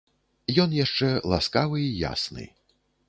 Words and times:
Ён 0.63 0.73
яшчэ 0.77 1.09
ласкавы 1.33 1.77
і 1.83 1.93
ясны. 2.09 2.49